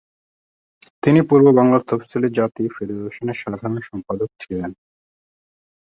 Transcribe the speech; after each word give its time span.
তিনি 1.03 1.19
পূর্ব 1.29 1.45
বাংলা 1.57 1.77
তফসিলি 1.89 2.29
জাতি 2.37 2.63
ফেডারেশনের 2.75 3.37
সাধারণ 3.41 3.75
সম্পাদক 3.89 4.29
ছিলেন। 4.41 4.71